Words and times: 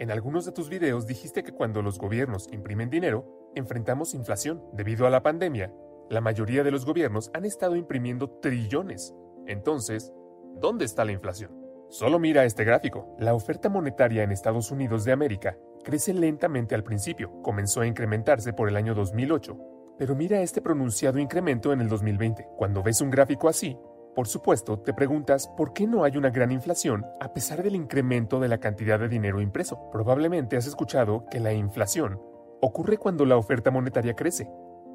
En 0.00 0.10
algunos 0.10 0.44
de 0.44 0.52
tus 0.52 0.68
videos 0.68 1.06
dijiste 1.06 1.44
que 1.44 1.52
cuando 1.52 1.80
los 1.80 1.98
gobiernos 1.98 2.48
imprimen 2.52 2.90
dinero, 2.90 3.50
enfrentamos 3.54 4.14
inflación. 4.14 4.60
Debido 4.72 5.06
a 5.06 5.10
la 5.10 5.22
pandemia, 5.22 5.72
la 6.10 6.20
mayoría 6.20 6.64
de 6.64 6.72
los 6.72 6.84
gobiernos 6.84 7.30
han 7.32 7.44
estado 7.44 7.76
imprimiendo 7.76 8.28
trillones. 8.40 9.14
Entonces, 9.46 10.12
¿dónde 10.56 10.84
está 10.84 11.04
la 11.04 11.12
inflación? 11.12 11.52
Solo 11.90 12.18
mira 12.18 12.44
este 12.44 12.64
gráfico. 12.64 13.14
La 13.20 13.34
oferta 13.34 13.68
monetaria 13.68 14.24
en 14.24 14.32
Estados 14.32 14.72
Unidos 14.72 15.04
de 15.04 15.12
América 15.12 15.56
crece 15.84 16.12
lentamente 16.12 16.74
al 16.74 16.82
principio, 16.82 17.40
comenzó 17.42 17.82
a 17.82 17.86
incrementarse 17.86 18.52
por 18.52 18.68
el 18.68 18.76
año 18.76 18.94
2008, 18.94 19.56
pero 19.96 20.16
mira 20.16 20.40
este 20.40 20.60
pronunciado 20.60 21.20
incremento 21.20 21.72
en 21.72 21.80
el 21.80 21.88
2020. 21.88 22.48
Cuando 22.56 22.82
ves 22.82 23.00
un 23.00 23.10
gráfico 23.10 23.48
así, 23.48 23.78
por 24.14 24.28
supuesto, 24.28 24.78
te 24.78 24.94
preguntas 24.94 25.48
por 25.48 25.72
qué 25.72 25.88
no 25.88 26.04
hay 26.04 26.16
una 26.16 26.30
gran 26.30 26.52
inflación 26.52 27.04
a 27.20 27.32
pesar 27.32 27.64
del 27.64 27.74
incremento 27.74 28.38
de 28.38 28.46
la 28.46 28.58
cantidad 28.58 29.00
de 29.00 29.08
dinero 29.08 29.40
impreso. 29.40 29.90
Probablemente 29.90 30.56
has 30.56 30.66
escuchado 30.66 31.26
que 31.30 31.40
la 31.40 31.52
inflación 31.52 32.20
ocurre 32.60 32.96
cuando 32.96 33.26
la 33.26 33.36
oferta 33.36 33.72
monetaria 33.72 34.14
crece. 34.14 34.48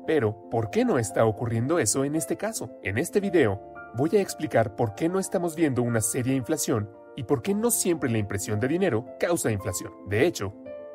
Pero, 0.08 0.50
¿por 0.50 0.70
qué 0.70 0.86
no 0.86 0.98
está 0.98 1.26
ocurriendo 1.26 1.80
eso 1.80 2.06
en 2.06 2.16
este 2.16 2.38
caso? 2.38 2.72
En 2.82 2.98
este 2.98 3.20
video, 3.20 3.62
voy 3.94 4.10
a 4.16 4.22
explicar 4.22 4.76
por 4.76 4.96
qué 4.96 5.10
no 5.10 5.20
estamos 5.20 5.56
viendo 5.56 5.84
una 5.84 6.00
seria 6.00 6.34
inflación 6.34 6.90
y 7.18 7.24
por 7.24 7.42
qué 7.42 7.54
no 7.54 7.72
siempre 7.72 8.10
la 8.10 8.18
impresión 8.20 8.62
de 8.62 8.70
dinero 8.70 9.06
causa 9.20 9.52
inflación. 9.52 9.92
De 10.08 10.26
hecho, 10.26 10.54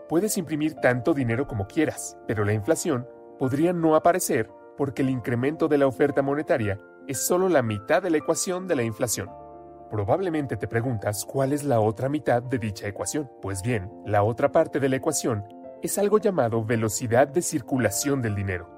puedes 0.08 0.38
imprimir 0.38 0.74
tanto 0.76 1.12
dinero 1.12 1.46
como 1.46 1.66
quieras, 1.66 2.16
pero 2.26 2.44
la 2.44 2.54
inflación 2.54 3.06
podría 3.38 3.74
no 3.74 3.94
aparecer 3.96 4.50
porque 4.76 5.02
el 5.02 5.10
incremento 5.10 5.68
de 5.68 5.78
la 5.78 5.86
oferta 5.86 6.22
monetaria 6.22 6.80
es 7.06 7.26
solo 7.26 7.48
la 7.48 7.62
mitad 7.62 8.02
de 8.02 8.10
la 8.10 8.18
ecuación 8.18 8.66
de 8.66 8.76
la 8.76 8.82
inflación. 8.82 9.30
Probablemente 9.90 10.56
te 10.56 10.66
preguntas 10.66 11.24
cuál 11.24 11.52
es 11.52 11.64
la 11.64 11.80
otra 11.80 12.08
mitad 12.08 12.42
de 12.42 12.58
dicha 12.58 12.88
ecuación. 12.88 13.30
Pues 13.42 13.62
bien, 13.62 13.90
la 14.06 14.22
otra 14.22 14.50
parte 14.50 14.80
de 14.80 14.88
la 14.88 14.96
ecuación 14.96 15.44
es 15.82 15.98
algo 15.98 16.18
llamado 16.18 16.64
velocidad 16.64 17.28
de 17.28 17.42
circulación 17.42 18.22
del 18.22 18.34
dinero. 18.34 18.70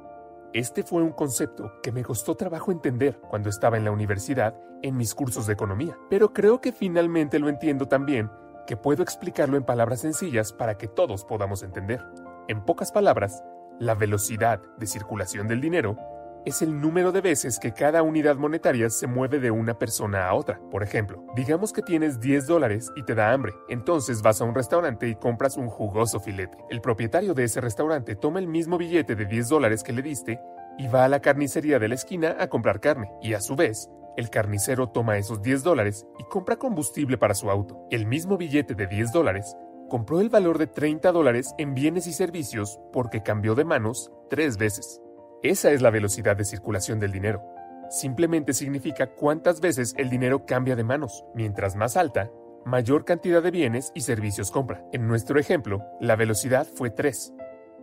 Este 0.53 0.83
fue 0.83 1.03
un 1.03 1.13
concepto 1.13 1.71
que 1.83 1.93
me 1.93 2.03
costó 2.03 2.35
trabajo 2.35 2.73
entender 2.73 3.21
cuando 3.21 3.49
estaba 3.49 3.77
en 3.77 3.85
la 3.85 3.93
universidad 3.93 4.59
en 4.83 4.97
mis 4.97 5.15
cursos 5.15 5.47
de 5.47 5.53
economía, 5.53 5.97
pero 6.11 6.33
creo 6.33 6.61
que 6.61 6.73
finalmente 6.73 7.39
lo 7.39 7.49
entiendo 7.49 7.87
también 7.87 8.31
que 8.67 8.77
puedo 8.77 9.03
explicarlo 9.03 9.57
en 9.57 9.65
palabras 9.65 10.01
sencillas 10.01 10.53
para 10.53 10.77
que 10.77 10.89
todos 10.89 11.25
podamos 11.25 11.63
entender. 11.63 12.05
En 12.49 12.65
pocas 12.65 12.91
palabras, 12.91 13.43
la 13.79 13.95
velocidad 13.95 14.61
de 14.79 14.87
circulación 14.87 15.47
del 15.47 15.61
dinero 15.61 15.97
es 16.47 16.63
el 16.63 16.81
número 16.81 17.11
de 17.11 17.21
veces 17.21 17.59
que 17.59 17.73
cada 17.73 18.05
unidad 18.05 18.37
monetaria 18.37 18.89
se 18.89 19.09
mueve 19.09 19.41
de 19.41 19.51
una 19.51 19.77
persona 19.79 20.29
a 20.29 20.35
otra. 20.35 20.61
Por 20.71 20.85
ejemplo, 20.85 21.27
digamos 21.35 21.73
que 21.73 21.83
tienes 21.83 22.21
10 22.21 22.47
dólares 22.47 22.93
y 22.95 23.03
te 23.03 23.17
da 23.17 23.33
hambre, 23.33 23.53
entonces 23.69 24.23
vas 24.23 24.41
a 24.41 24.45
un 24.45 24.55
restaurante 24.55 25.09
y 25.09 25.17
compras 25.17 25.57
un 25.57 25.67
jugoso 25.67 26.21
filete. 26.21 26.57
El 26.71 26.81
propietario 26.81 27.35
de 27.35 27.43
ese 27.43 27.61
restaurante 27.61 28.15
toma 28.15 28.39
el 28.39 28.47
mismo 28.47 28.79
billete 28.79 29.17
de 29.17 29.27
10 29.27 29.49
dólares 29.49 29.83
que 29.83 29.93
le 29.93 30.03
diste 30.03 30.41
y 30.79 30.87
va 30.87 31.05
a 31.05 31.09
la 31.09 31.21
carnicería 31.21 31.81
de 31.81 31.89
la 31.89 31.97
esquina 31.97 32.37
a 32.39 32.47
comprar 32.47 32.79
carne, 32.79 33.11
y 33.21 33.35
a 33.35 33.41
su 33.41 33.57
vez, 33.57 33.91
el 34.17 34.31
carnicero 34.31 34.91
toma 34.91 35.19
esos 35.19 35.43
10 35.43 35.65
dólares 35.65 36.07
y 36.21 36.25
compra 36.25 36.57
combustible 36.57 37.19
para 37.19 37.35
su 37.35 37.51
auto. 37.51 37.89
El 37.91 38.07
mismo 38.07 38.37
billete 38.37 38.77
de 38.77 38.87
10 38.87 39.11
dólares 39.11 39.57
compró 39.89 40.21
el 40.21 40.29
valor 40.29 40.59
de 40.59 40.69
30 40.69 41.11
dólares 41.11 41.55
en 41.59 41.75
bienes 41.75 42.07
y 42.07 42.13
servicios 42.13 42.79
porque 42.93 43.25
cambió 43.25 43.57
de 43.57 43.65
manos 43.65 44.13
tres 44.31 44.59
veces. 44.59 45.01
Esa 45.49 45.71
es 45.71 45.81
la 45.81 45.91
velocidad 45.91 46.37
de 46.37 46.45
circulación 46.45 46.99
del 46.99 47.13
dinero. 47.13 47.41
Simplemente 47.89 48.53
significa 48.53 49.07
cuántas 49.07 49.61
veces 49.61 49.95
el 49.97 50.11
dinero 50.11 50.45
cambia 50.45 50.75
de 50.75 50.83
manos. 50.83 51.25
Mientras 51.37 51.77
más 51.77 51.97
alta, 51.97 52.33
mayor 52.65 53.05
cantidad 53.05 53.41
de 53.41 53.53
bienes 53.53 53.93
y 53.95 54.01
servicios 54.01 54.51
compra. 54.51 54.85
En 54.93 55.07
nuestro 55.07 55.39
ejemplo, 55.39 55.85
la 56.01 56.17
velocidad 56.17 56.67
fue 56.67 56.91
3. 56.91 57.33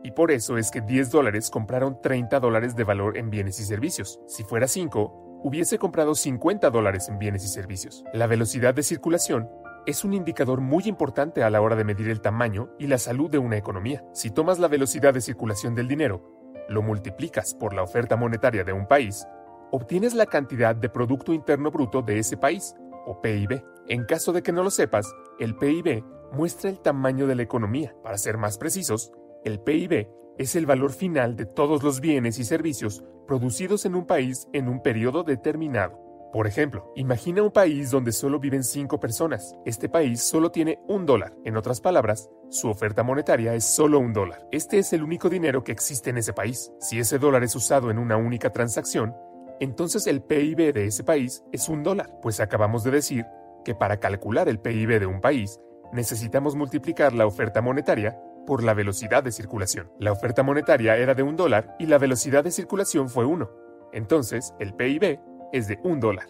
Y 0.03 0.11
por 0.11 0.31
eso 0.31 0.57
es 0.57 0.71
que 0.71 0.81
10 0.81 1.09
dólares 1.09 1.49
compraron 1.49 2.01
30 2.01 2.41
dólares 2.41 2.75
de 2.75 2.83
valor 2.83 3.17
en 3.17 3.29
bienes 3.29 3.57
y 3.61 3.63
servicios. 3.63 4.19
Si 4.27 4.43
fuera 4.43 4.67
5, 4.67 5.39
hubiese 5.45 5.77
comprado 5.77 6.15
50 6.15 6.69
dólares 6.69 7.07
en 7.07 7.17
bienes 7.17 7.45
y 7.45 7.47
servicios. 7.47 8.03
La 8.11 8.27
velocidad 8.27 8.73
de 8.73 8.83
circulación 8.83 9.49
es 9.85 10.03
un 10.03 10.13
indicador 10.13 10.59
muy 10.59 10.83
importante 10.83 11.43
a 11.43 11.49
la 11.49 11.61
hora 11.61 11.77
de 11.77 11.85
medir 11.85 12.09
el 12.09 12.19
tamaño 12.19 12.71
y 12.77 12.87
la 12.87 12.97
salud 12.97 13.31
de 13.31 13.37
una 13.37 13.55
economía. 13.55 14.03
Si 14.11 14.31
tomas 14.31 14.59
la 14.59 14.67
velocidad 14.67 15.13
de 15.13 15.21
circulación 15.21 15.75
del 15.75 15.87
dinero 15.87 16.42
lo 16.69 16.81
multiplicas 16.81 17.53
por 17.53 17.73
la 17.73 17.83
oferta 17.83 18.15
monetaria 18.15 18.63
de 18.63 18.73
un 18.73 18.87
país, 18.87 19.27
obtienes 19.71 20.13
la 20.13 20.25
cantidad 20.25 20.75
de 20.75 20.89
Producto 20.89 21.33
Interno 21.33 21.71
Bruto 21.71 22.01
de 22.01 22.19
ese 22.19 22.37
país, 22.37 22.75
o 23.05 23.21
PIB. 23.21 23.63
En 23.87 24.05
caso 24.05 24.31
de 24.31 24.41
que 24.41 24.51
no 24.51 24.63
lo 24.63 24.71
sepas, 24.71 25.13
el 25.39 25.55
PIB 25.55 26.03
muestra 26.31 26.69
el 26.69 26.79
tamaño 26.79 27.27
de 27.27 27.35
la 27.35 27.43
economía. 27.43 27.95
Para 28.03 28.17
ser 28.17 28.37
más 28.37 28.57
precisos, 28.57 29.11
el 29.43 29.59
PIB 29.59 30.07
es 30.37 30.55
el 30.55 30.65
valor 30.65 30.91
final 30.91 31.35
de 31.35 31.45
todos 31.45 31.83
los 31.83 31.99
bienes 31.99 32.39
y 32.39 32.43
servicios 32.43 33.03
producidos 33.27 33.85
en 33.85 33.95
un 33.95 34.05
país 34.05 34.47
en 34.53 34.67
un 34.67 34.81
periodo 34.81 35.23
determinado. 35.23 36.02
Por 36.33 36.47
ejemplo, 36.47 36.91
imagina 36.95 37.43
un 37.43 37.51
país 37.51 37.91
donde 37.91 38.11
solo 38.11 38.39
viven 38.39 38.63
5 38.63 38.99
personas. 38.99 39.55
Este 39.65 39.87
país 39.87 40.19
solo 40.19 40.49
tiene 40.49 40.79
un 40.87 41.05
dólar. 41.05 41.35
En 41.45 41.55
otras 41.55 41.79
palabras, 41.79 42.27
su 42.49 42.69
oferta 42.69 43.03
monetaria 43.03 43.53
es 43.53 43.65
solo 43.65 43.99
un 43.99 44.13
dólar. 44.13 44.47
Este 44.51 44.79
es 44.79 44.93
el 44.93 45.03
único 45.03 45.29
dinero 45.29 45.63
que 45.63 45.71
existe 45.71 46.09
en 46.09 46.17
ese 46.17 46.33
país. 46.33 46.71
Si 46.79 46.97
ese 46.97 47.19
dólar 47.19 47.43
es 47.43 47.55
usado 47.55 47.91
en 47.91 47.99
una 47.99 48.17
única 48.17 48.49
transacción, 48.49 49.13
entonces 49.59 50.07
el 50.07 50.23
PIB 50.23 50.73
de 50.73 50.87
ese 50.87 51.03
país 51.03 51.43
es 51.51 51.69
un 51.69 51.83
dólar. 51.83 52.09
Pues 52.23 52.39
acabamos 52.39 52.83
de 52.83 52.89
decir 52.89 53.27
que 53.63 53.75
para 53.75 53.99
calcular 53.99 54.49
el 54.49 54.59
PIB 54.59 55.01
de 55.01 55.05
un 55.05 55.21
país, 55.21 55.59
necesitamos 55.91 56.55
multiplicar 56.55 57.13
la 57.13 57.27
oferta 57.27 57.61
monetaria 57.61 58.19
por 58.47 58.63
la 58.63 58.73
velocidad 58.73 59.23
de 59.23 59.31
circulación. 59.31 59.91
La 59.99 60.11
oferta 60.11 60.41
monetaria 60.41 60.97
era 60.97 61.13
de 61.13 61.21
un 61.21 61.35
dólar 61.35 61.75
y 61.77 61.85
la 61.85 61.99
velocidad 61.99 62.43
de 62.43 62.49
circulación 62.49 63.07
fue 63.07 63.23
uno. 63.23 63.51
Entonces, 63.93 64.55
el 64.59 64.73
PIB 64.73 65.19
es 65.53 65.67
de 65.67 65.79
un 65.83 66.01
dólar. 66.01 66.27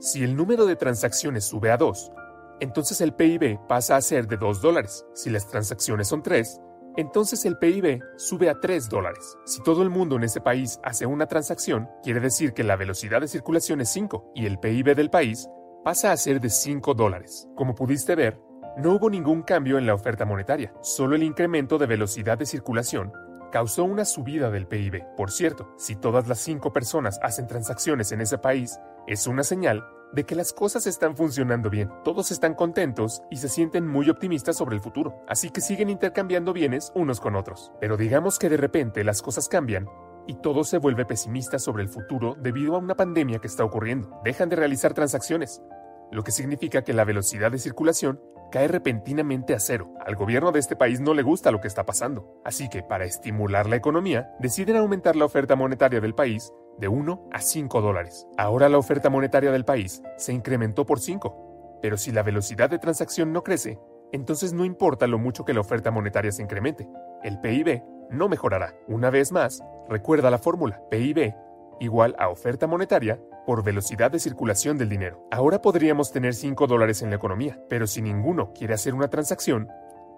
Si 0.00 0.22
el 0.22 0.36
número 0.36 0.66
de 0.66 0.76
transacciones 0.76 1.44
sube 1.44 1.70
a 1.70 1.78
2, 1.78 2.12
entonces 2.60 3.00
el 3.00 3.14
PIB 3.14 3.58
pasa 3.66 3.96
a 3.96 4.02
ser 4.02 4.26
de 4.26 4.36
2 4.36 4.60
dólares. 4.60 5.06
Si 5.14 5.30
las 5.30 5.48
transacciones 5.48 6.08
son 6.08 6.22
3, 6.22 6.60
entonces 6.96 7.44
el 7.44 7.56
PIB 7.56 8.02
sube 8.16 8.50
a 8.50 8.60
3 8.60 8.88
dólares. 8.88 9.36
Si 9.46 9.62
todo 9.62 9.82
el 9.82 9.90
mundo 9.90 10.16
en 10.16 10.24
ese 10.24 10.40
país 10.40 10.80
hace 10.82 11.06
una 11.06 11.26
transacción, 11.26 11.88
quiere 12.02 12.20
decir 12.20 12.52
que 12.52 12.64
la 12.64 12.76
velocidad 12.76 13.20
de 13.20 13.28
circulación 13.28 13.80
es 13.80 13.88
5 13.90 14.32
y 14.34 14.46
el 14.46 14.58
PIB 14.58 14.94
del 14.94 15.08
país 15.08 15.48
pasa 15.84 16.12
a 16.12 16.16
ser 16.16 16.40
de 16.40 16.50
5 16.50 16.94
dólares. 16.94 17.48
Como 17.54 17.74
pudiste 17.74 18.16
ver, 18.16 18.40
no 18.76 18.94
hubo 18.94 19.08
ningún 19.08 19.42
cambio 19.42 19.78
en 19.78 19.86
la 19.86 19.94
oferta 19.94 20.24
monetaria, 20.24 20.72
solo 20.82 21.16
el 21.16 21.22
incremento 21.22 21.78
de 21.78 21.86
velocidad 21.86 22.38
de 22.38 22.46
circulación 22.46 23.12
causó 23.50 23.84
una 23.84 24.04
subida 24.04 24.50
del 24.50 24.66
PIB. 24.66 25.04
Por 25.16 25.30
cierto, 25.30 25.72
si 25.76 25.96
todas 25.96 26.28
las 26.28 26.38
5 26.40 26.72
personas 26.72 27.18
hacen 27.22 27.46
transacciones 27.46 28.12
en 28.12 28.20
ese 28.20 28.38
país, 28.38 28.78
es 29.06 29.26
una 29.26 29.42
señal 29.42 29.84
de 30.12 30.24
que 30.24 30.34
las 30.34 30.52
cosas 30.52 30.86
están 30.86 31.16
funcionando 31.16 31.70
bien. 31.70 31.90
Todos 32.04 32.30
están 32.30 32.54
contentos 32.54 33.22
y 33.30 33.36
se 33.36 33.48
sienten 33.48 33.86
muy 33.86 34.08
optimistas 34.08 34.56
sobre 34.56 34.74
el 34.74 34.82
futuro, 34.82 35.22
así 35.28 35.50
que 35.50 35.60
siguen 35.60 35.90
intercambiando 35.90 36.52
bienes 36.52 36.92
unos 36.94 37.20
con 37.20 37.36
otros. 37.36 37.72
Pero 37.80 37.96
digamos 37.96 38.38
que 38.38 38.48
de 38.48 38.56
repente 38.56 39.04
las 39.04 39.22
cosas 39.22 39.48
cambian 39.48 39.86
y 40.26 40.34
todo 40.34 40.64
se 40.64 40.78
vuelve 40.78 41.06
pesimista 41.06 41.58
sobre 41.58 41.82
el 41.82 41.88
futuro 41.88 42.36
debido 42.38 42.74
a 42.74 42.78
una 42.78 42.96
pandemia 42.96 43.38
que 43.38 43.46
está 43.46 43.64
ocurriendo. 43.64 44.20
Dejan 44.24 44.48
de 44.48 44.56
realizar 44.56 44.94
transacciones, 44.94 45.62
lo 46.10 46.22
que 46.22 46.32
significa 46.32 46.84
que 46.84 46.94
la 46.94 47.04
velocidad 47.04 47.50
de 47.50 47.58
circulación 47.58 48.20
cae 48.50 48.68
repentinamente 48.68 49.54
a 49.54 49.60
cero. 49.60 49.92
Al 50.04 50.16
gobierno 50.16 50.52
de 50.52 50.60
este 50.60 50.76
país 50.76 51.00
no 51.00 51.14
le 51.14 51.22
gusta 51.22 51.50
lo 51.50 51.60
que 51.60 51.68
está 51.68 51.84
pasando, 51.84 52.40
así 52.44 52.68
que 52.68 52.82
para 52.82 53.04
estimular 53.04 53.68
la 53.68 53.76
economía, 53.76 54.34
deciden 54.38 54.76
aumentar 54.76 55.16
la 55.16 55.24
oferta 55.24 55.56
monetaria 55.56 56.00
del 56.00 56.14
país 56.14 56.52
de 56.78 56.88
1 56.88 57.28
a 57.32 57.40
5 57.40 57.80
dólares. 57.80 58.26
Ahora 58.36 58.68
la 58.68 58.78
oferta 58.78 59.10
monetaria 59.10 59.50
del 59.50 59.64
país 59.64 60.02
se 60.16 60.32
incrementó 60.32 60.86
por 60.86 61.00
5, 61.00 61.78
pero 61.82 61.96
si 61.96 62.12
la 62.12 62.22
velocidad 62.22 62.70
de 62.70 62.78
transacción 62.78 63.32
no 63.32 63.42
crece, 63.42 63.78
entonces 64.12 64.52
no 64.52 64.64
importa 64.64 65.06
lo 65.06 65.18
mucho 65.18 65.44
que 65.44 65.54
la 65.54 65.60
oferta 65.60 65.90
monetaria 65.90 66.32
se 66.32 66.42
incremente, 66.42 66.88
el 67.22 67.40
PIB 67.40 67.82
no 68.10 68.28
mejorará. 68.28 68.74
Una 68.86 69.10
vez 69.10 69.32
más, 69.32 69.62
recuerda 69.88 70.30
la 70.30 70.38
fórmula 70.38 70.80
PIB 70.90 71.34
igual 71.80 72.14
a 72.18 72.28
oferta 72.28 72.66
monetaria 72.66 73.20
por 73.48 73.64
velocidad 73.64 74.10
de 74.10 74.18
circulación 74.18 74.76
del 74.76 74.90
dinero. 74.90 75.26
Ahora 75.30 75.62
podríamos 75.62 76.12
tener 76.12 76.34
5 76.34 76.66
dólares 76.66 77.00
en 77.00 77.08
la 77.08 77.16
economía, 77.16 77.58
pero 77.70 77.86
si 77.86 78.02
ninguno 78.02 78.52
quiere 78.52 78.74
hacer 78.74 78.92
una 78.92 79.08
transacción, 79.08 79.70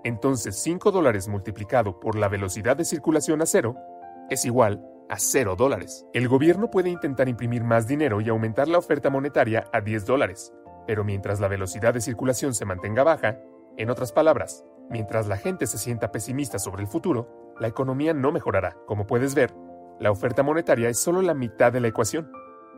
entonces 0.03 0.57
5 0.57 0.91
dólares 0.91 1.29
multiplicado 1.29 2.01
por 2.01 2.19
la 2.19 2.27
velocidad 2.27 2.77
de 2.77 2.85
circulación 2.85 3.41
a 3.41 3.47
cero 3.47 3.77
es 4.31 4.45
igual 4.45 4.85
a 5.09 5.21
0 5.21 5.55
dólares. 5.55 6.05
El 6.13 6.27
gobierno 6.27 6.73
puede 6.73 6.91
intentar 6.91 7.29
imprimir 7.29 7.63
más 7.63 7.87
dinero 7.87 8.21
y 8.21 8.29
aumentar 8.29 8.67
la 8.67 8.79
oferta 8.79 9.11
monetaria 9.11 9.65
a 9.73 9.81
10 9.81 10.07
dólares, 10.07 10.53
pero 10.89 11.05
mientras 11.05 11.39
la 11.39 11.47
velocidad 11.47 11.95
de 11.95 12.01
circulación 12.01 12.53
se 12.53 12.65
mantenga 12.65 13.05
baja, 13.05 13.39
en 13.77 13.91
otras 13.91 14.11
palabras, 14.11 14.65
mientras 14.91 15.29
la 15.29 15.37
gente 15.37 15.69
se 15.69 15.79
sienta 15.79 16.11
pesimista 16.11 16.59
sobre 16.59 16.83
el 16.83 16.89
futuro, 16.89 17.55
la 17.61 17.69
economía 17.69 18.13
no 18.13 18.33
mejorará. 18.33 18.77
Como 18.89 19.07
puedes 19.07 19.37
ver, 19.37 19.55
la 20.01 20.11
oferta 20.11 20.43
monetaria 20.43 20.89
es 20.89 20.99
solo 20.99 21.23
la 21.23 21.35
mitad 21.35 21.73
de 21.73 21.79
la 21.79 21.87
ecuación 21.87 22.33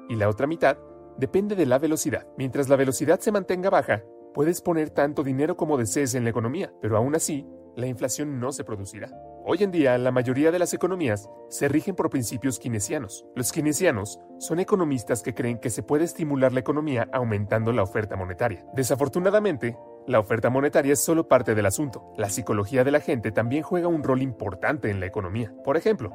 y 0.08 0.16
la 0.16 0.28
otra 0.28 0.46
mitad 0.46 0.78
depende 1.16 1.54
de 1.54 1.66
la 1.66 1.78
velocidad. 1.78 2.26
Mientras 2.36 2.68
la 2.68 2.76
velocidad 2.76 3.20
se 3.20 3.32
mantenga 3.32 3.70
baja, 3.70 4.02
puedes 4.34 4.60
poner 4.60 4.90
tanto 4.90 5.22
dinero 5.22 5.56
como 5.56 5.76
desees 5.76 6.14
en 6.14 6.24
la 6.24 6.30
economía, 6.30 6.72
pero 6.80 6.96
aún 6.96 7.14
así, 7.14 7.46
la 7.76 7.86
inflación 7.86 8.38
no 8.38 8.52
se 8.52 8.64
producirá. 8.64 9.10
Hoy 9.44 9.58
en 9.62 9.70
día, 9.72 9.98
la 9.98 10.12
mayoría 10.12 10.52
de 10.52 10.58
las 10.58 10.72
economías 10.72 11.28
se 11.48 11.68
rigen 11.68 11.96
por 11.96 12.10
principios 12.10 12.58
keynesianos. 12.58 13.26
Los 13.34 13.50
keynesianos 13.50 14.20
son 14.38 14.60
economistas 14.60 15.22
que 15.22 15.34
creen 15.34 15.58
que 15.58 15.70
se 15.70 15.82
puede 15.82 16.04
estimular 16.04 16.52
la 16.52 16.60
economía 16.60 17.08
aumentando 17.12 17.72
la 17.72 17.82
oferta 17.82 18.14
monetaria. 18.14 18.64
Desafortunadamente, 18.74 19.76
la 20.06 20.20
oferta 20.20 20.50
monetaria 20.50 20.92
es 20.92 21.02
solo 21.02 21.28
parte 21.28 21.54
del 21.54 21.66
asunto. 21.66 22.12
La 22.16 22.28
psicología 22.28 22.84
de 22.84 22.92
la 22.92 23.00
gente 23.00 23.32
también 23.32 23.62
juega 23.62 23.88
un 23.88 24.02
rol 24.02 24.22
importante 24.22 24.90
en 24.90 25.00
la 25.00 25.06
economía. 25.06 25.52
Por 25.64 25.76
ejemplo, 25.76 26.12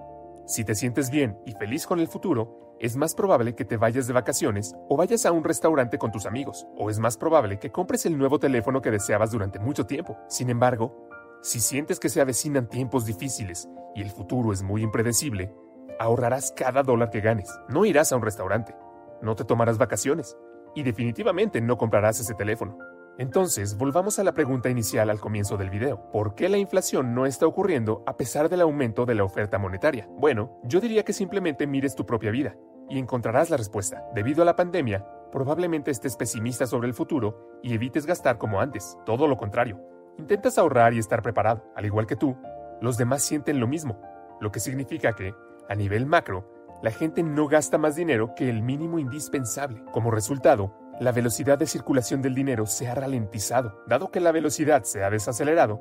si 0.48 0.64
te 0.64 0.76
sientes 0.76 1.10
bien 1.10 1.38
y 1.46 1.52
feliz 1.52 1.86
con 1.86 2.00
el 2.00 2.08
futuro, 2.08 2.78
es 2.80 2.96
más 2.96 3.14
probable 3.14 3.54
que 3.54 3.66
te 3.66 3.76
vayas 3.76 4.08
de 4.08 4.14
vacaciones 4.14 4.74
o 4.88 4.96
vayas 4.96 5.26
a 5.26 5.34
un 5.34 5.44
restaurante 5.44 5.98
con 5.98 6.10
tus 6.10 6.26
amigos, 6.26 6.66
o 6.78 6.90
es 6.90 7.00
más 7.00 7.18
probable 7.18 7.60
que 7.60 7.70
compres 7.70 8.06
el 8.06 8.18
nuevo 8.18 8.40
teléfono 8.40 8.82
que 8.82 8.90
deseabas 8.90 9.32
durante 9.32 9.60
mucho 9.60 9.86
tiempo. 9.86 10.18
Sin 10.30 10.50
embargo, 10.50 11.10
si 11.42 11.60
sientes 11.60 12.00
que 12.00 12.08
se 12.08 12.22
avecinan 12.22 12.70
tiempos 12.70 13.06
difíciles 13.06 13.68
y 13.94 14.02
el 14.02 14.10
futuro 14.10 14.54
es 14.54 14.64
muy 14.64 14.84
impredecible, 14.84 15.54
ahorrarás 16.00 16.54
cada 16.56 16.82
dólar 16.82 17.10
que 17.10 17.20
ganes. 17.20 17.52
No 17.68 17.84
irás 17.84 18.14
a 18.14 18.16
un 18.16 18.22
restaurante, 18.22 18.74
no 19.22 19.36
te 19.36 19.44
tomarás 19.44 19.78
vacaciones 19.78 20.38
y 20.76 20.84
definitivamente 20.84 21.60
no 21.60 21.78
comprarás 21.78 22.22
ese 22.22 22.36
teléfono. 22.36 22.78
Entonces, 23.20 23.78
volvamos 23.78 24.20
a 24.20 24.24
la 24.24 24.34
pregunta 24.34 24.70
inicial 24.70 25.10
al 25.10 25.20
comienzo 25.20 25.58
del 25.58 25.72
video. 25.72 26.12
¿Por 26.12 26.36
qué 26.36 26.50
la 26.50 26.60
inflación 26.60 27.16
no 27.16 27.26
está 27.26 27.48
ocurriendo 27.48 28.04
a 28.06 28.16
pesar 28.16 28.48
del 28.48 28.62
aumento 28.62 29.08
de 29.08 29.16
la 29.16 29.24
oferta 29.24 29.58
monetaria? 29.58 30.08
Bueno, 30.20 30.60
yo 30.64 30.80
diría 30.80 31.04
que 31.04 31.14
simplemente 31.14 31.66
mires 31.66 31.96
tu 31.96 32.06
propia 32.06 32.30
vida 32.30 32.56
y 32.88 33.00
encontrarás 33.00 33.50
la 33.50 33.58
respuesta. 33.58 34.04
Debido 34.14 34.44
a 34.44 34.46
la 34.46 34.56
pandemia, 34.56 35.04
probablemente 35.32 35.90
estés 35.90 36.16
pesimista 36.16 36.68
sobre 36.68 36.88
el 36.88 36.94
futuro 36.94 37.60
y 37.64 37.74
evites 37.74 38.06
gastar 38.06 38.38
como 38.38 38.62
antes. 38.62 39.00
Todo 39.04 39.28
lo 39.28 39.36
contrario. 39.36 39.82
Intentas 40.20 40.60
ahorrar 40.60 40.94
y 40.94 41.00
estar 41.00 41.24
preparado. 41.24 41.64
Al 41.76 41.88
igual 41.88 42.06
que 42.06 42.16
tú, 42.16 42.38
los 42.82 42.98
demás 42.98 43.24
sienten 43.24 43.60
lo 43.60 43.66
mismo, 43.66 44.00
lo 44.40 44.52
que 44.52 44.60
significa 44.60 45.14
que, 45.14 45.34
a 45.68 45.74
nivel 45.74 46.06
macro, 46.06 46.48
la 46.84 46.92
gente 46.92 47.24
no 47.24 47.48
gasta 47.48 47.80
más 47.80 47.96
dinero 47.96 48.36
que 48.36 48.48
el 48.48 48.62
mínimo 48.62 49.00
indispensable. 49.00 49.84
Como 49.92 50.12
resultado, 50.12 50.72
la 51.00 51.12
velocidad 51.12 51.58
de 51.58 51.68
circulación 51.68 52.22
del 52.22 52.34
dinero 52.34 52.66
se 52.66 52.88
ha 52.88 52.96
ralentizado. 52.96 53.84
Dado 53.88 54.10
que 54.10 54.20
la 54.20 54.32
velocidad 54.32 54.84
se 54.84 55.04
ha 55.04 55.10
desacelerado, 55.10 55.80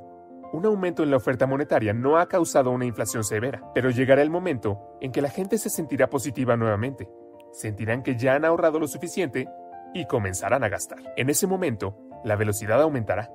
un 0.52 0.64
aumento 0.66 1.02
en 1.02 1.10
la 1.10 1.16
oferta 1.16 1.46
monetaria 1.46 1.92
no 1.92 2.18
ha 2.18 2.28
causado 2.28 2.70
una 2.70 2.84
inflación 2.84 3.24
severa, 3.24 3.62
pero 3.74 3.90
llegará 3.90 4.22
el 4.22 4.30
momento 4.30 4.96
en 5.00 5.12
que 5.12 5.22
la 5.22 5.30
gente 5.30 5.58
se 5.58 5.70
sentirá 5.70 6.08
positiva 6.08 6.56
nuevamente, 6.56 7.08
sentirán 7.52 8.02
que 8.02 8.16
ya 8.16 8.34
han 8.34 8.44
ahorrado 8.44 8.78
lo 8.78 8.86
suficiente 8.86 9.48
y 9.94 10.06
comenzarán 10.06 10.62
a 10.64 10.68
gastar. 10.68 10.98
En 11.16 11.30
ese 11.30 11.46
momento, 11.46 11.98
la 12.24 12.36
velocidad 12.36 12.80
aumentará, 12.80 13.30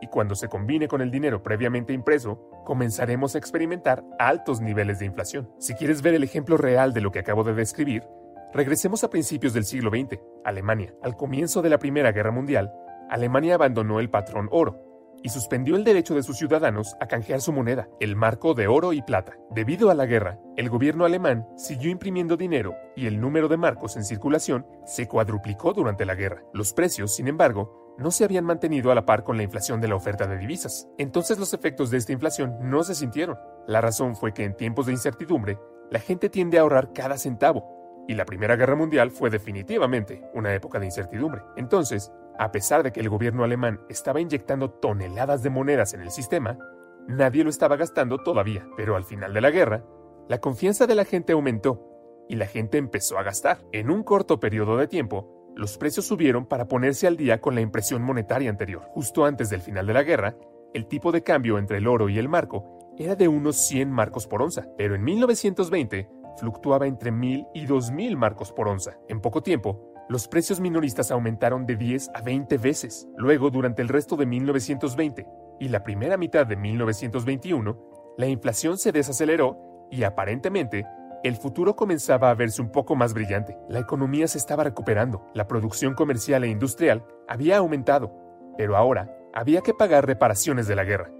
y 0.00 0.08
cuando 0.08 0.34
se 0.34 0.48
combine 0.48 0.88
con 0.88 1.00
el 1.00 1.10
dinero 1.10 1.42
previamente 1.42 1.92
impreso, 1.92 2.50
comenzaremos 2.64 3.34
a 3.34 3.38
experimentar 3.38 4.04
altos 4.18 4.60
niveles 4.60 4.98
de 4.98 5.06
inflación. 5.06 5.50
Si 5.58 5.74
quieres 5.74 6.02
ver 6.02 6.14
el 6.14 6.24
ejemplo 6.24 6.56
real 6.56 6.92
de 6.92 7.00
lo 7.00 7.12
que 7.12 7.20
acabo 7.20 7.44
de 7.44 7.54
describir, 7.54 8.04
Regresemos 8.54 9.02
a 9.02 9.08
principios 9.08 9.54
del 9.54 9.64
siglo 9.64 9.88
XX, 9.90 10.20
Alemania. 10.44 10.94
Al 11.02 11.16
comienzo 11.16 11.62
de 11.62 11.70
la 11.70 11.78
Primera 11.78 12.12
Guerra 12.12 12.32
Mundial, 12.32 12.70
Alemania 13.08 13.54
abandonó 13.54 13.98
el 13.98 14.10
patrón 14.10 14.50
oro 14.52 14.78
y 15.22 15.30
suspendió 15.30 15.74
el 15.74 15.84
derecho 15.84 16.14
de 16.14 16.22
sus 16.22 16.36
ciudadanos 16.36 16.94
a 17.00 17.06
canjear 17.06 17.40
su 17.40 17.50
moneda, 17.50 17.88
el 17.98 18.14
marco 18.14 18.52
de 18.52 18.66
oro 18.66 18.92
y 18.92 19.00
plata. 19.00 19.38
Debido 19.50 19.88
a 19.88 19.94
la 19.94 20.04
guerra, 20.04 20.38
el 20.58 20.68
gobierno 20.68 21.06
alemán 21.06 21.48
siguió 21.56 21.90
imprimiendo 21.90 22.36
dinero 22.36 22.74
y 22.94 23.06
el 23.06 23.22
número 23.22 23.48
de 23.48 23.56
marcos 23.56 23.96
en 23.96 24.04
circulación 24.04 24.66
se 24.84 25.08
cuadruplicó 25.08 25.72
durante 25.72 26.04
la 26.04 26.14
guerra. 26.14 26.42
Los 26.52 26.74
precios, 26.74 27.14
sin 27.14 27.28
embargo, 27.28 27.94
no 27.96 28.10
se 28.10 28.24
habían 28.24 28.44
mantenido 28.44 28.92
a 28.92 28.94
la 28.94 29.06
par 29.06 29.24
con 29.24 29.38
la 29.38 29.44
inflación 29.44 29.80
de 29.80 29.88
la 29.88 29.96
oferta 29.96 30.26
de 30.26 30.36
divisas. 30.36 30.88
Entonces 30.98 31.38
los 31.38 31.54
efectos 31.54 31.90
de 31.90 31.96
esta 31.96 32.12
inflación 32.12 32.58
no 32.60 32.82
se 32.84 32.94
sintieron. 32.94 33.38
La 33.66 33.80
razón 33.80 34.14
fue 34.14 34.34
que 34.34 34.44
en 34.44 34.56
tiempos 34.58 34.84
de 34.84 34.92
incertidumbre, 34.92 35.58
la 35.90 36.00
gente 36.00 36.28
tiende 36.28 36.58
a 36.58 36.62
ahorrar 36.62 36.92
cada 36.92 37.16
centavo 37.16 37.81
y 38.08 38.14
la 38.14 38.24
Primera 38.24 38.56
Guerra 38.56 38.76
Mundial 38.76 39.10
fue 39.10 39.30
definitivamente 39.30 40.22
una 40.34 40.54
época 40.54 40.78
de 40.78 40.86
incertidumbre. 40.86 41.42
Entonces, 41.56 42.12
a 42.38 42.50
pesar 42.50 42.82
de 42.82 42.92
que 42.92 43.00
el 43.00 43.08
gobierno 43.08 43.44
alemán 43.44 43.80
estaba 43.88 44.20
inyectando 44.20 44.70
toneladas 44.70 45.42
de 45.42 45.50
monedas 45.50 45.94
en 45.94 46.00
el 46.00 46.10
sistema, 46.10 46.58
nadie 47.06 47.44
lo 47.44 47.50
estaba 47.50 47.76
gastando 47.76 48.18
todavía. 48.18 48.66
Pero 48.76 48.96
al 48.96 49.04
final 49.04 49.32
de 49.32 49.40
la 49.40 49.50
guerra, 49.50 49.84
la 50.28 50.40
confianza 50.40 50.86
de 50.86 50.94
la 50.94 51.04
gente 51.04 51.32
aumentó 51.32 51.88
y 52.28 52.36
la 52.36 52.46
gente 52.46 52.78
empezó 52.78 53.18
a 53.18 53.22
gastar. 53.22 53.58
En 53.72 53.90
un 53.90 54.02
corto 54.02 54.40
periodo 54.40 54.76
de 54.76 54.88
tiempo, 54.88 55.52
los 55.54 55.76
precios 55.76 56.06
subieron 56.06 56.46
para 56.46 56.66
ponerse 56.66 57.06
al 57.06 57.16
día 57.16 57.40
con 57.40 57.54
la 57.54 57.60
impresión 57.60 58.02
monetaria 58.02 58.50
anterior. 58.50 58.84
Justo 58.88 59.24
antes 59.24 59.50
del 59.50 59.60
final 59.60 59.86
de 59.86 59.92
la 59.92 60.02
guerra, 60.02 60.36
el 60.72 60.86
tipo 60.86 61.12
de 61.12 61.22
cambio 61.22 61.58
entre 61.58 61.78
el 61.78 61.86
oro 61.86 62.08
y 62.08 62.18
el 62.18 62.28
marco 62.28 62.94
era 62.98 63.14
de 63.14 63.28
unos 63.28 63.56
100 63.56 63.90
marcos 63.90 64.26
por 64.26 64.42
onza, 64.42 64.66
pero 64.78 64.94
en 64.94 65.04
1920 65.04 66.08
fluctuaba 66.38 66.86
entre 66.86 67.12
1.000 67.12 67.48
y 67.54 67.66
2.000 67.66 68.16
marcos 68.16 68.52
por 68.52 68.68
onza. 68.68 68.98
En 69.08 69.20
poco 69.20 69.42
tiempo, 69.42 69.92
los 70.08 70.28
precios 70.28 70.60
minoristas 70.60 71.10
aumentaron 71.10 71.64
de 71.66 71.76
10 71.76 72.10
a 72.14 72.22
20 72.22 72.58
veces. 72.58 73.08
Luego, 73.16 73.50
durante 73.50 73.82
el 73.82 73.88
resto 73.88 74.16
de 74.16 74.26
1920 74.26 75.26
y 75.60 75.68
la 75.68 75.82
primera 75.82 76.16
mitad 76.16 76.46
de 76.46 76.56
1921, 76.56 77.78
la 78.18 78.26
inflación 78.26 78.78
se 78.78 78.92
desaceleró 78.92 79.86
y 79.90 80.02
aparentemente 80.02 80.86
el 81.22 81.36
futuro 81.36 81.76
comenzaba 81.76 82.30
a 82.30 82.34
verse 82.34 82.60
un 82.60 82.72
poco 82.72 82.96
más 82.96 83.14
brillante. 83.14 83.56
La 83.68 83.78
economía 83.78 84.26
se 84.26 84.38
estaba 84.38 84.64
recuperando, 84.64 85.24
la 85.34 85.46
producción 85.46 85.94
comercial 85.94 86.42
e 86.44 86.48
industrial 86.48 87.04
había 87.28 87.58
aumentado, 87.58 88.12
pero 88.58 88.76
ahora 88.76 89.16
había 89.32 89.60
que 89.60 89.72
pagar 89.72 90.04
reparaciones 90.04 90.66
de 90.66 90.76
la 90.76 90.84
guerra. 90.84 91.12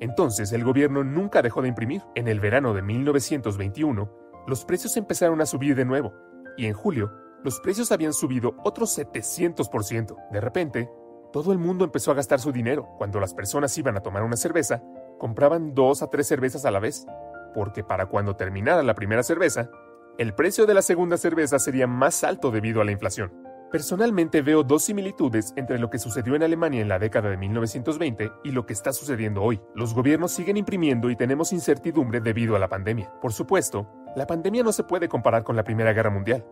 Entonces 0.00 0.52
el 0.52 0.62
gobierno 0.62 1.02
nunca 1.02 1.42
dejó 1.42 1.60
de 1.62 1.68
imprimir. 1.68 2.02
En 2.14 2.28
el 2.28 2.38
verano 2.38 2.72
de 2.72 2.82
1921, 2.82 4.08
los 4.48 4.64
precios 4.64 4.96
empezaron 4.96 5.42
a 5.42 5.46
subir 5.46 5.76
de 5.76 5.84
nuevo, 5.84 6.14
y 6.56 6.64
en 6.64 6.72
julio, 6.72 7.12
los 7.44 7.60
precios 7.60 7.92
habían 7.92 8.14
subido 8.14 8.56
otro 8.64 8.86
700%. 8.86 10.16
De 10.32 10.40
repente, 10.40 10.90
todo 11.34 11.52
el 11.52 11.58
mundo 11.58 11.84
empezó 11.84 12.10
a 12.10 12.14
gastar 12.14 12.40
su 12.40 12.50
dinero. 12.50 12.88
Cuando 12.96 13.20
las 13.20 13.34
personas 13.34 13.76
iban 13.76 13.98
a 13.98 14.00
tomar 14.00 14.22
una 14.22 14.38
cerveza, 14.38 14.82
compraban 15.18 15.74
dos 15.74 16.02
a 16.02 16.08
tres 16.08 16.26
cervezas 16.26 16.64
a 16.64 16.70
la 16.70 16.80
vez, 16.80 17.06
porque 17.54 17.84
para 17.84 18.06
cuando 18.06 18.36
terminara 18.36 18.82
la 18.82 18.94
primera 18.94 19.22
cerveza, 19.22 19.68
el 20.16 20.34
precio 20.34 20.64
de 20.64 20.72
la 20.72 20.82
segunda 20.82 21.18
cerveza 21.18 21.58
sería 21.58 21.86
más 21.86 22.24
alto 22.24 22.50
debido 22.50 22.80
a 22.80 22.86
la 22.86 22.92
inflación. 22.92 23.30
Personalmente 23.70 24.40
veo 24.40 24.62
dos 24.62 24.84
similitudes 24.84 25.52
entre 25.54 25.78
lo 25.78 25.90
que 25.90 25.98
sucedió 25.98 26.34
en 26.34 26.42
Alemania 26.42 26.80
en 26.80 26.88
la 26.88 26.98
década 26.98 27.28
de 27.28 27.36
1920 27.36 28.32
y 28.42 28.52
lo 28.52 28.64
que 28.64 28.72
está 28.72 28.94
sucediendo 28.94 29.42
hoy. 29.42 29.60
Los 29.74 29.92
gobiernos 29.92 30.32
siguen 30.32 30.56
imprimiendo 30.56 31.10
y 31.10 31.16
tenemos 31.16 31.52
incertidumbre 31.52 32.22
debido 32.22 32.56
a 32.56 32.58
la 32.58 32.70
pandemia. 32.70 33.12
Por 33.20 33.34
supuesto, 33.34 33.86
la 34.16 34.26
pandemia 34.26 34.62
no 34.62 34.72
se 34.72 34.84
puede 34.84 35.08
comparar 35.08 35.44
con 35.44 35.54
la 35.54 35.64
Primera 35.64 35.92
Guerra 35.92 36.08
Mundial, 36.08 36.46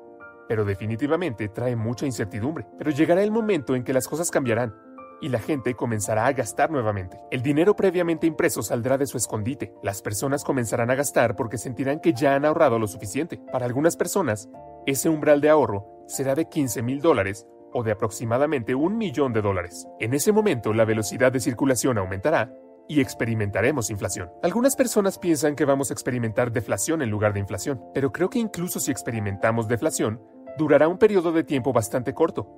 pero 0.47 0.67
definitivamente 0.67 1.49
trae 1.49 1.75
mucha 1.75 2.05
incertidumbre. 2.05 2.67
Pero 2.77 2.91
llegará 2.91 3.23
el 3.23 3.31
momento 3.31 3.75
en 3.75 3.83
que 3.83 3.95
las 3.95 4.09
cosas 4.09 4.31
cambiarán 4.31 4.75
y 5.23 5.31
la 5.31 5.39
gente 5.39 5.73
comenzará 5.73 6.27
a 6.27 6.33
gastar 6.35 6.71
nuevamente. 6.71 7.19
El 7.31 7.41
dinero 7.41 7.75
previamente 7.75 8.27
impreso 8.27 8.61
saldrá 8.61 8.99
de 8.99 9.07
su 9.07 9.17
escondite. 9.17 9.73
Las 9.83 10.03
personas 10.03 10.45
comenzarán 10.45 10.91
a 10.91 10.95
gastar 10.95 11.35
porque 11.35 11.57
sentirán 11.57 12.01
que 12.01 12.13
ya 12.13 12.35
han 12.35 12.45
ahorrado 12.45 12.79
lo 12.79 12.87
suficiente. 12.87 13.41
Para 13.51 13.65
algunas 13.65 13.97
personas, 13.97 14.51
ese 14.85 15.09
umbral 15.09 15.41
de 15.41 15.49
ahorro 15.49 15.96
será 16.07 16.35
de 16.35 16.49
15 16.49 16.83
mil 16.83 17.01
dólares 17.01 17.47
o 17.73 17.83
de 17.83 17.93
aproximadamente 17.93 18.75
un 18.75 18.97
millón 18.97 19.33
de 19.33 19.43
dólares. 19.43 19.87
En 20.01 20.15
ese 20.15 20.33
momento 20.33 20.73
la 20.73 20.85
velocidad 20.85 21.33
de 21.33 21.41
circulación 21.41 21.99
aumentará 21.99 22.53
y 22.89 23.01
experimentaremos 23.01 23.91
inflación. 23.91 24.31
Algunas 24.43 24.77
personas 24.77 25.19
piensan 25.19 25.57
que 25.57 25.65
vamos 25.65 25.91
a 25.91 25.95
experimentar 25.95 26.53
deflación 26.53 27.03
en 27.03 27.11
lugar 27.11 27.33
de 27.33 27.41
inflación, 27.41 27.83
pero 27.93 28.13
creo 28.13 28.31
que 28.31 28.39
incluso 28.39 28.81
si 28.81 28.91
experimentamos 28.91 29.69
deflación, 29.69 30.23
durará 30.57 30.89
un 30.89 30.99
periodo 30.99 31.33
de 31.33 31.45
tiempo 31.45 31.73
bastante 31.73 32.15
corto, 32.15 32.49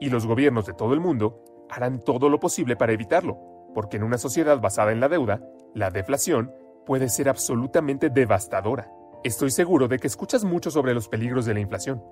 y 0.00 0.08
los 0.08 0.26
gobiernos 0.26 0.66
de 0.66 0.72
todo 0.72 0.94
el 0.94 1.00
mundo 1.00 1.42
harán 1.70 2.00
todo 2.00 2.28
lo 2.28 2.40
posible 2.40 2.76
para 2.76 2.92
evitarlo, 2.92 3.38
porque 3.74 3.96
en 3.96 4.02
una 4.02 4.18
sociedad 4.18 4.60
basada 4.60 4.92
en 4.92 5.00
la 5.00 5.08
deuda, 5.08 5.40
la 5.74 5.90
deflación 5.90 6.52
puede 6.86 7.08
ser 7.08 7.28
absolutamente 7.28 8.10
devastadora. 8.10 8.90
Estoy 9.22 9.50
seguro 9.50 9.88
de 9.88 9.98
que 9.98 10.06
escuchas 10.06 10.44
mucho 10.44 10.70
sobre 10.70 10.94
los 10.94 11.08
peligros 11.08 11.46
de 11.46 11.54
la 11.54 11.60
inflación, 11.60 12.02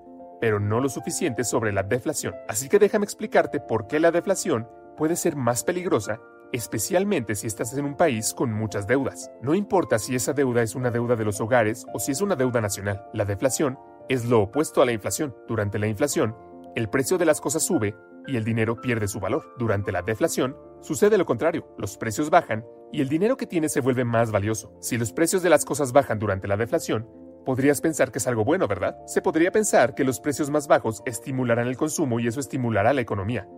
pero 0.43 0.59
no 0.59 0.81
lo 0.81 0.89
suficiente 0.89 1.45
sobre 1.45 1.71
la 1.73 1.85
deflación. 1.85 2.35
Así 2.49 2.69
que 2.69 2.81
déjame 2.81 3.05
explicarte 3.05 3.61
por 3.61 3.87
qué 3.87 4.01
la 4.01 4.11
deflación 4.11 4.69
puede 4.97 5.15
ser 5.15 5.37
más 5.37 5.63
peligrosa, 5.63 6.19
especialmente 6.51 7.37
si 7.37 7.47
estás 7.47 7.79
en 7.79 7.85
un 7.85 7.97
país 7.97 8.35
con 8.35 8.53
muchas 8.53 8.89
deudas. 8.89 9.31
No 9.41 9.55
importa 9.55 10.01
si 10.01 10.17
esa 10.17 10.33
deuda 10.33 10.61
es 10.63 10.75
una 10.75 10.91
deuda 10.91 11.15
de 11.15 11.25
los 11.25 11.41
hogares 11.41 11.87
o 11.95 12.01
si 12.01 12.11
es 12.11 12.21
una 12.21 12.35
deuda 12.35 12.61
nacional. 12.61 13.07
La 13.13 13.25
deflación 13.25 13.79
es 14.09 14.25
lo 14.25 14.41
opuesto 14.41 14.83
a 14.83 14.85
la 14.85 14.91
inflación. 14.91 15.33
Durante 15.47 15.79
la 15.79 15.87
inflación, 15.87 16.35
el 16.75 16.89
precio 16.89 17.19
de 17.19 17.27
las 17.27 17.41
cosas 17.41 17.63
sube 17.63 17.95
y 18.27 18.37
el 18.37 18.43
dinero 18.43 18.81
pierde 18.81 19.07
su 19.07 19.21
valor. 19.21 19.55
Durante 19.61 19.93
la 19.93 20.03
deflación, 20.03 20.57
sucede 20.81 21.19
lo 21.19 21.25
contrario, 21.25 21.73
los 21.79 21.97
precios 21.97 22.31
bajan 22.31 22.65
y 22.91 23.01
el 23.01 23.09
dinero 23.09 23.37
que 23.37 23.47
tienes 23.47 23.73
se 23.73 23.81
vuelve 23.81 24.05
más 24.05 24.33
valioso. 24.33 24.75
Si 24.81 24.99
los 24.99 25.13
precios 25.13 25.45
de 25.45 25.51
las 25.51 25.65
cosas 25.65 25.93
bajan 25.93 26.19
durante 26.19 26.49
la 26.49 26.57
deflación, 26.57 27.09
Podrías 27.45 27.81
pensar 27.81 28.13
que 28.13 28.19
es 28.19 28.29
algo 28.29 28.45
bueno, 28.45 28.69
¿verdad? 28.69 28.97
Se 29.07 29.21
podría 29.21 29.51
pensar 29.51 29.95
que 29.95 30.05
los 30.05 30.21
precios 30.21 30.49
más 30.49 30.69
bajos 30.69 31.03
estimularán 31.07 31.67
el 31.67 31.77
consumo 31.77 32.21
y 32.21 32.29
eso 32.29 32.39
estimulará 32.39 32.93
la 32.93 33.01
economía. 33.01 33.49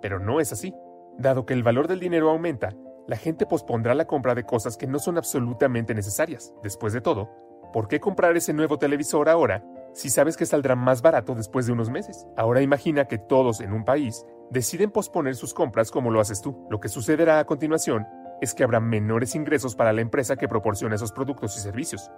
Pero 0.00 0.18
no 0.18 0.40
es 0.40 0.50
así. 0.52 0.74
Dado 1.18 1.44
que 1.44 1.52
el 1.52 1.62
valor 1.62 1.86
del 1.86 2.00
dinero 2.00 2.30
aumenta, 2.30 2.74
la 3.06 3.16
gente 3.16 3.44
pospondrá 3.44 3.94
la 3.94 4.06
compra 4.06 4.34
de 4.34 4.44
cosas 4.44 4.78
que 4.78 4.86
no 4.86 4.98
son 4.98 5.18
absolutamente 5.18 5.94
necesarias. 5.94 6.54
Después 6.62 6.94
de 6.94 7.02
todo, 7.02 7.30
¿por 7.72 7.86
qué 7.86 8.00
comprar 8.00 8.34
ese 8.34 8.54
nuevo 8.54 8.78
televisor 8.78 9.28
ahora 9.28 9.62
si 9.92 10.08
sabes 10.08 10.38
que 10.38 10.46
saldrá 10.46 10.74
más 10.74 11.02
barato 11.02 11.34
después 11.34 11.66
de 11.66 11.72
unos 11.72 11.90
meses? 11.90 12.26
Ahora 12.38 12.62
imagina 12.62 13.04
que 13.04 13.18
todos 13.18 13.60
en 13.60 13.74
un 13.74 13.84
país 13.84 14.24
deciden 14.50 14.90
posponer 14.90 15.36
sus 15.36 15.52
compras 15.52 15.90
como 15.90 16.10
lo 16.10 16.20
haces 16.20 16.40
tú. 16.40 16.66
Lo 16.70 16.80
que 16.80 16.88
sucederá 16.88 17.40
a 17.40 17.44
continuación 17.44 18.06
es 18.40 18.54
que 18.54 18.64
habrá 18.64 18.80
menores 18.80 19.34
ingresos 19.34 19.76
para 19.76 19.92
la 19.92 20.00
empresa 20.00 20.36
que 20.36 20.48
proporciona 20.48 20.94
esos 20.94 21.12
productos 21.12 21.56
y 21.56 21.60
servicios, 21.60 22.10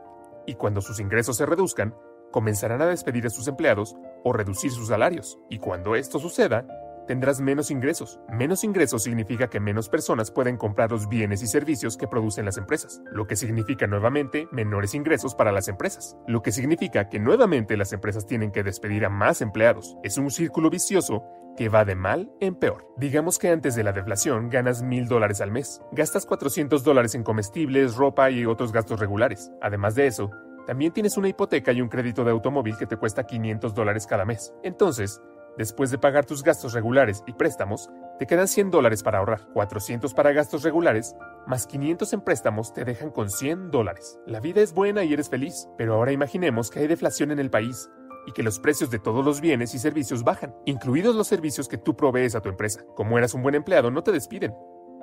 y 0.46 0.54
cuando 0.54 0.80
sus 0.80 1.00
ingresos 1.00 1.36
se 1.36 1.46
reduzcan, 1.46 1.94
comenzarán 2.30 2.82
a 2.82 2.86
despedir 2.86 3.26
a 3.26 3.30
sus 3.30 3.48
empleados 3.48 3.94
o 4.24 4.32
reducir 4.32 4.70
sus 4.70 4.88
salarios. 4.88 5.38
Y 5.48 5.58
cuando 5.58 5.94
esto 5.94 6.18
suceda, 6.18 6.66
tendrás 7.06 7.40
menos 7.40 7.70
ingresos. 7.70 8.20
Menos 8.30 8.64
ingresos 8.64 9.02
significa 9.02 9.48
que 9.48 9.60
menos 9.60 9.88
personas 9.88 10.30
pueden 10.30 10.56
comprar 10.56 10.90
los 10.90 11.08
bienes 11.08 11.42
y 11.42 11.46
servicios 11.46 11.96
que 11.96 12.08
producen 12.08 12.44
las 12.44 12.58
empresas, 12.58 13.02
lo 13.12 13.26
que 13.26 13.36
significa 13.36 13.86
nuevamente 13.86 14.48
menores 14.52 14.94
ingresos 14.94 15.34
para 15.34 15.52
las 15.52 15.68
empresas, 15.68 16.16
lo 16.26 16.42
que 16.42 16.52
significa 16.52 17.08
que 17.08 17.18
nuevamente 17.18 17.76
las 17.76 17.92
empresas 17.92 18.26
tienen 18.26 18.52
que 18.52 18.62
despedir 18.62 19.04
a 19.04 19.10
más 19.10 19.40
empleados. 19.40 19.96
Es 20.02 20.18
un 20.18 20.30
círculo 20.30 20.70
vicioso 20.70 21.24
que 21.56 21.68
va 21.68 21.84
de 21.84 21.94
mal 21.94 22.30
en 22.40 22.54
peor. 22.54 22.86
Digamos 22.96 23.38
que 23.38 23.48
antes 23.48 23.74
de 23.74 23.82
la 23.82 23.92
deflación 23.92 24.50
ganas 24.50 24.82
mil 24.82 25.08
dólares 25.08 25.40
al 25.40 25.50
mes, 25.50 25.80
gastas 25.92 26.26
400 26.26 26.84
dólares 26.84 27.14
en 27.14 27.22
comestibles, 27.22 27.96
ropa 27.96 28.30
y 28.30 28.44
otros 28.44 28.72
gastos 28.72 29.00
regulares. 29.00 29.50
Además 29.62 29.94
de 29.94 30.06
eso, 30.06 30.30
también 30.66 30.92
tienes 30.92 31.16
una 31.16 31.28
hipoteca 31.28 31.72
y 31.72 31.80
un 31.80 31.88
crédito 31.88 32.24
de 32.24 32.32
automóvil 32.32 32.76
que 32.76 32.86
te 32.86 32.96
cuesta 32.96 33.24
500 33.24 33.72
dólares 33.72 34.06
cada 34.06 34.24
mes. 34.24 34.52
Entonces, 34.62 35.22
después 35.56 35.90
de 35.90 35.98
pagar 35.98 36.26
tus 36.26 36.42
gastos 36.42 36.72
regulares 36.72 37.22
y 37.26 37.32
préstamos, 37.32 37.90
te 38.18 38.26
quedan 38.26 38.48
100 38.48 38.70
dólares 38.70 39.02
para 39.02 39.18
ahorrar, 39.18 39.48
400 39.52 40.14
para 40.14 40.32
gastos 40.32 40.62
regulares, 40.62 41.14
más 41.46 41.66
500 41.66 42.12
en 42.12 42.20
préstamos 42.22 42.72
te 42.72 42.84
dejan 42.84 43.10
con 43.10 43.30
100 43.30 43.70
dólares. 43.70 44.18
La 44.26 44.40
vida 44.40 44.62
es 44.62 44.72
buena 44.72 45.04
y 45.04 45.12
eres 45.12 45.28
feliz, 45.28 45.68
pero 45.76 45.94
ahora 45.94 46.12
imaginemos 46.12 46.70
que 46.70 46.80
hay 46.80 46.86
deflación 46.86 47.30
en 47.30 47.38
el 47.38 47.50
país 47.50 47.90
y 48.26 48.32
que 48.32 48.42
los 48.42 48.58
precios 48.58 48.90
de 48.90 48.98
todos 48.98 49.24
los 49.24 49.40
bienes 49.40 49.74
y 49.74 49.78
servicios 49.78 50.24
bajan, 50.24 50.54
incluidos 50.64 51.14
los 51.14 51.28
servicios 51.28 51.68
que 51.68 51.78
tú 51.78 51.96
provees 51.96 52.34
a 52.34 52.40
tu 52.40 52.48
empresa. 52.48 52.84
Como 52.94 53.18
eras 53.18 53.34
un 53.34 53.42
buen 53.42 53.54
empleado, 53.54 53.90
no 53.90 54.02
te 54.02 54.12
despiden, 54.12 54.54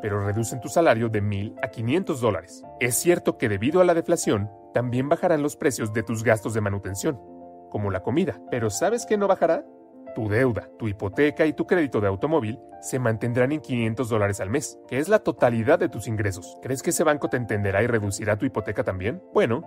pero 0.02 0.26
reducen 0.26 0.60
tu 0.60 0.68
salario 0.68 1.08
de 1.08 1.24
1.000 1.24 1.56
a 1.64 1.70
500 1.70 2.20
dólares. 2.20 2.64
Es 2.80 2.96
cierto 2.96 3.38
que 3.38 3.48
debido 3.48 3.80
a 3.80 3.86
la 3.86 3.94
deflación, 3.94 4.52
también 4.74 5.08
bajarán 5.08 5.42
los 5.42 5.56
precios 5.56 5.94
de 5.94 6.04
tus 6.04 6.24
gastos 6.24 6.54
de 6.54 6.62
manutención, 6.62 7.22
como 7.70 7.90
la 7.90 8.04
comida, 8.04 8.42
pero 8.52 8.70
¿sabes 8.70 9.06
qué 9.06 9.18
no 9.18 9.28
bajará? 9.28 9.66
Tu 10.16 10.30
deuda, 10.30 10.70
tu 10.78 10.88
hipoteca 10.88 11.46
y 11.46 11.54
tu 11.54 11.66
crédito 11.66 12.00
de 12.00 12.08
automóvil 12.08 12.60
se 12.82 13.00
mantendrán 13.00 13.52
en 13.52 13.62
500 13.62 14.10
dólares 14.10 14.40
al 14.40 14.50
mes, 14.50 14.80
que 14.88 15.00
es 15.00 15.10
la 15.10 15.20
totalidad 15.20 15.80
de 15.80 15.90
tus 15.90 16.08
ingresos. 16.08 16.58
¿Crees 16.62 16.84
que 16.84 16.92
ese 16.92 17.04
banco 17.04 17.30
te 17.30 17.38
entenderá 17.38 17.82
y 17.82 17.88
reducirá 17.88 18.38
tu 18.38 18.46
hipoteca 18.46 18.84
también? 18.84 19.24
Bueno, 19.34 19.64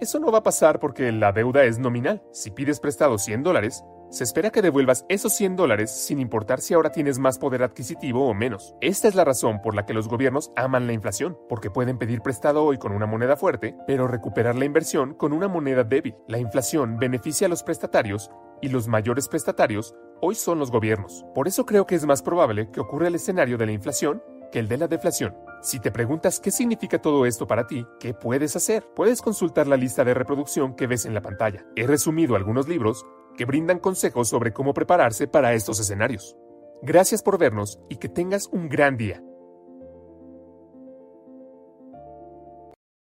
eso 0.00 0.18
no 0.18 0.30
va 0.30 0.38
a 0.38 0.42
pasar 0.42 0.78
porque 0.78 1.10
la 1.12 1.32
deuda 1.32 1.64
es 1.64 1.78
nominal. 1.78 2.22
Si 2.32 2.50
pides 2.50 2.80
prestado 2.80 3.16
100 3.16 3.42
dólares, 3.42 3.82
se 4.10 4.24
espera 4.24 4.50
que 4.50 4.62
devuelvas 4.62 5.04
esos 5.08 5.32
100 5.32 5.56
dólares 5.56 5.90
sin 5.90 6.20
importar 6.20 6.60
si 6.60 6.74
ahora 6.74 6.92
tienes 6.92 7.18
más 7.18 7.38
poder 7.38 7.62
adquisitivo 7.62 8.28
o 8.28 8.34
menos. 8.34 8.74
Esta 8.80 9.08
es 9.08 9.14
la 9.14 9.24
razón 9.24 9.60
por 9.62 9.74
la 9.74 9.84
que 9.84 9.94
los 9.94 10.08
gobiernos 10.08 10.52
aman 10.54 10.86
la 10.86 10.92
inflación, 10.92 11.38
porque 11.48 11.70
pueden 11.70 11.98
pedir 11.98 12.20
prestado 12.20 12.64
hoy 12.64 12.78
con 12.78 12.92
una 12.92 13.06
moneda 13.06 13.36
fuerte, 13.36 13.74
pero 13.86 14.06
recuperar 14.06 14.54
la 14.54 14.64
inversión 14.64 15.14
con 15.14 15.32
una 15.32 15.48
moneda 15.48 15.82
débil. 15.82 16.14
La 16.28 16.38
inflación 16.38 16.98
beneficia 16.98 17.46
a 17.46 17.50
los 17.50 17.62
prestatarios 17.62 18.30
y 18.60 18.68
los 18.68 18.88
mayores 18.88 19.28
prestatarios 19.28 19.94
hoy 20.20 20.34
son 20.34 20.58
los 20.58 20.70
gobiernos. 20.70 21.24
Por 21.34 21.48
eso 21.48 21.66
creo 21.66 21.86
que 21.86 21.94
es 21.94 22.06
más 22.06 22.22
probable 22.22 22.70
que 22.70 22.80
ocurra 22.80 23.08
el 23.08 23.14
escenario 23.14 23.58
de 23.58 23.66
la 23.66 23.72
inflación 23.72 24.22
que 24.50 24.58
el 24.58 24.68
de 24.68 24.78
la 24.78 24.88
deflación. 24.88 25.34
Si 25.62 25.80
te 25.80 25.90
preguntas 25.90 26.40
qué 26.40 26.50
significa 26.50 27.00
todo 27.00 27.26
esto 27.26 27.46
para 27.46 27.66
ti, 27.66 27.86
¿qué 27.98 28.14
puedes 28.14 28.56
hacer? 28.56 28.84
Puedes 28.94 29.20
consultar 29.20 29.66
la 29.66 29.76
lista 29.76 30.04
de 30.04 30.14
reproducción 30.14 30.76
que 30.76 30.86
ves 30.86 31.04
en 31.06 31.14
la 31.14 31.22
pantalla. 31.22 31.66
He 31.74 31.86
resumido 31.86 32.36
algunos 32.36 32.68
libros 32.68 33.04
que 33.36 33.44
brindan 33.44 33.78
consejos 33.78 34.28
sobre 34.28 34.52
cómo 34.52 34.74
prepararse 34.74 35.26
para 35.26 35.54
estos 35.54 35.80
escenarios. 35.80 36.36
Gracias 36.82 37.22
por 37.22 37.38
vernos 37.38 37.80
y 37.88 37.96
que 37.96 38.08
tengas 38.08 38.48
un 38.52 38.68
gran 38.68 38.96
día. 38.96 39.22